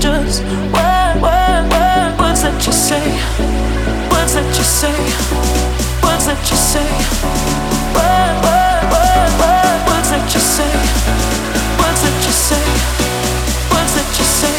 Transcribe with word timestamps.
they're 0.00 0.26
just 0.26 0.42
words 2.18 2.42
that 2.42 2.66
you 2.66 2.72
say, 2.72 3.00
words 4.10 4.34
that 4.34 4.56
you 4.56 4.64
say, 4.64 4.92
words 6.02 6.26
that 6.26 6.50
you 6.50 6.56
say, 6.56 6.88
words 9.86 10.10
that 10.10 10.34
you 10.34 10.40
say, 10.40 10.72
words 11.78 12.00
that 12.02 12.24
you 12.24 12.32
say, 12.32 12.64
words 13.70 13.94
that 13.94 14.10
you 14.18 14.24
say, 14.24 14.56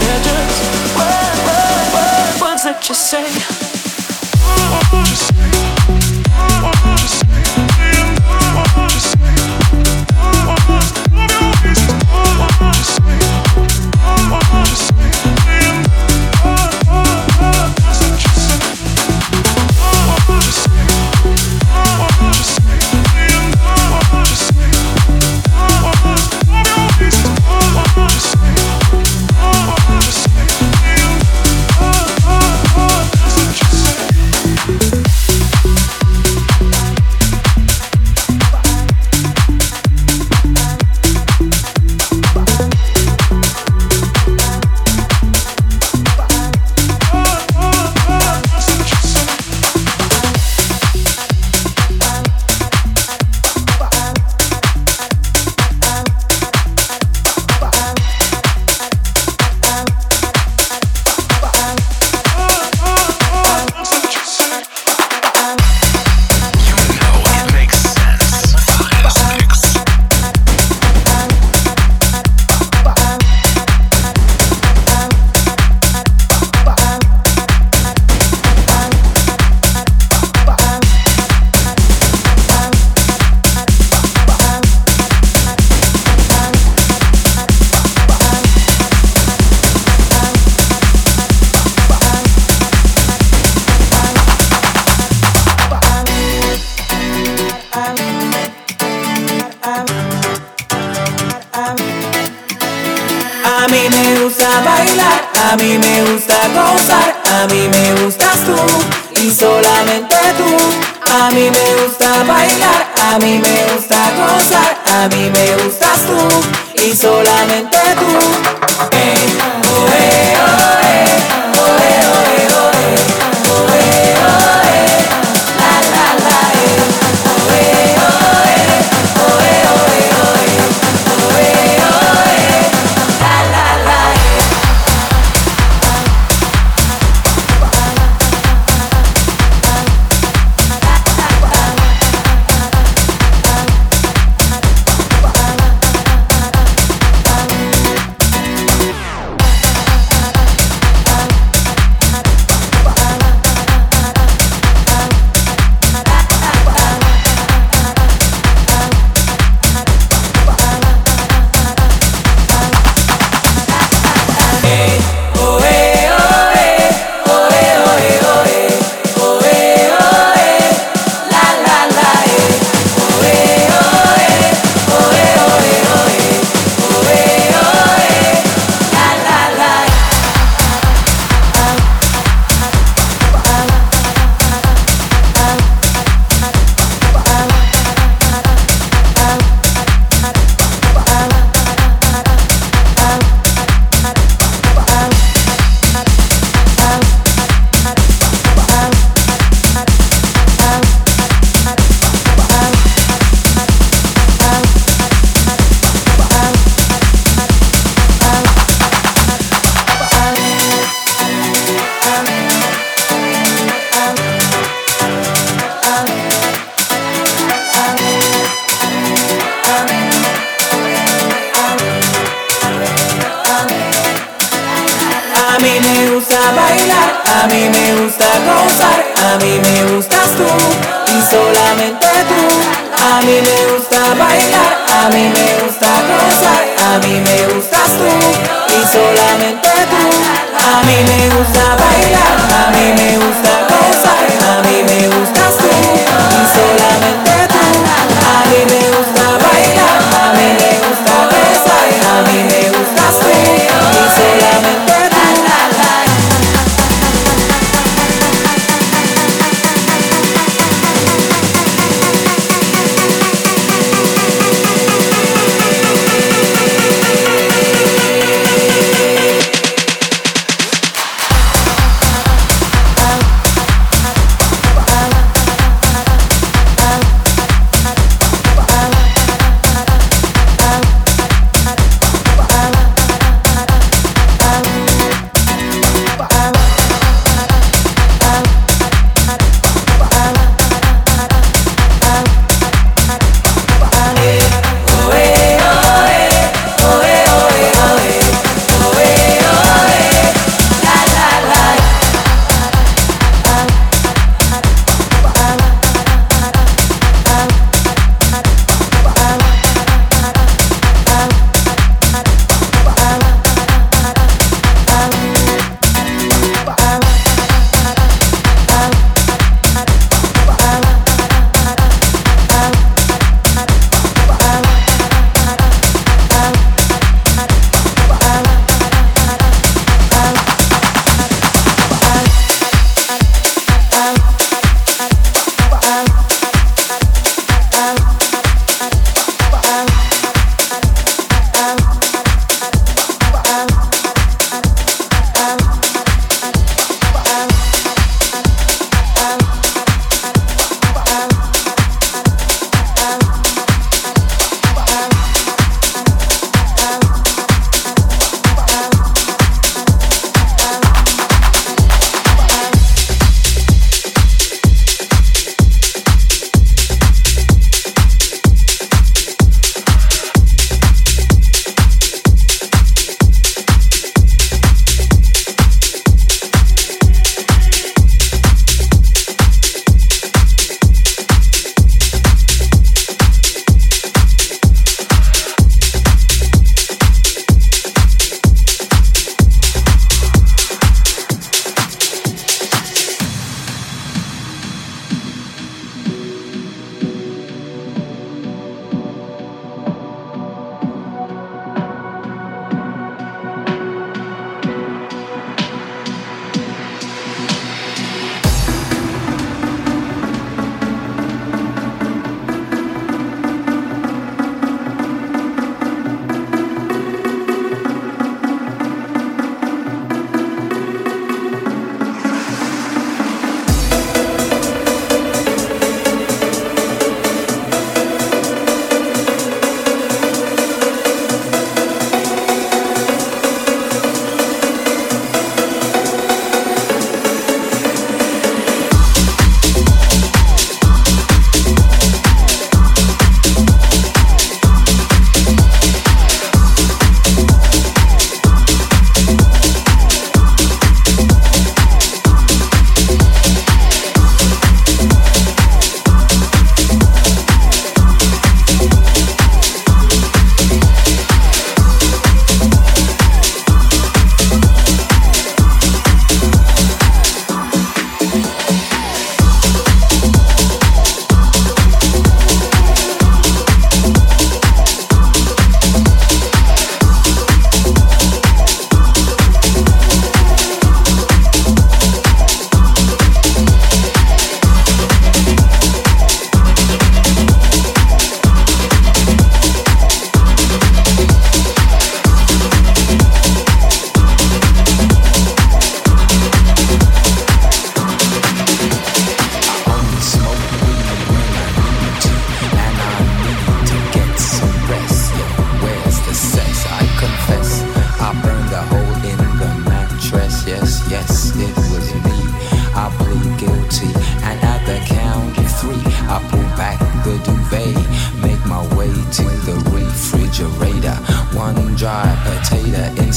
they're 0.00 0.24
just 0.24 0.80
words 2.40 2.62
that 2.64 2.88
you 2.88 2.94
say. 2.94 3.59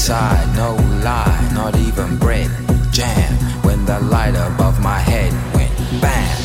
Inside, 0.04 0.54
no 0.54 0.74
lie, 1.02 1.50
not 1.54 1.74
even 1.78 2.18
bread. 2.18 2.50
Jam 2.92 3.32
when 3.64 3.86
the 3.86 3.98
light 4.00 4.34
above 4.34 4.78
my 4.82 4.98
head 4.98 5.32
went 5.54 5.74
bam. 6.02 6.36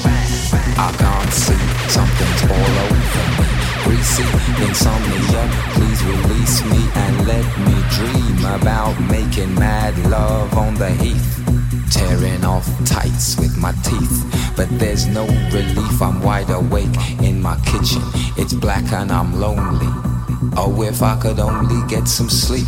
I 0.80 0.89
can't 0.98 1.34
see, 1.34 1.60
something's 1.91 2.43
all 2.56 2.76
over 2.88 3.26
me. 3.36 3.48
Greasy 3.84 4.24
insomnia, 4.63 5.43
please 5.76 6.02
release 6.06 6.63
me 6.72 6.82
and 7.04 7.28
let 7.28 7.45
me 7.67 7.76
dream 7.98 8.39
about 8.45 8.98
making 9.12 9.54
mad 9.56 9.93
love 10.10 10.58
on 10.58 10.76
the 10.76 10.91
heath. 10.91 11.43
Tearing 11.91 12.45
off 12.45 12.65
tights 12.86 13.38
with 13.38 13.58
my 13.58 13.74
teeth, 13.84 14.54
but 14.56 14.69
there's 14.80 15.06
no 15.08 15.26
relief. 15.52 16.02
I'm 16.02 16.22
wide 16.22 16.50
awake 16.50 16.95
in 17.22 17.41
my 17.41 17.58
kitchen. 17.65 18.04
It's 18.38 18.54
black 18.54 18.89
and 18.93 19.12
I'm 19.12 19.38
lonely. 19.38 19.91
Oh, 20.56 20.82
if 20.82 21.02
I 21.02 21.19
could 21.19 21.39
only 21.39 21.86
get 21.89 22.08
some 22.08 22.30
sleep. 22.30 22.67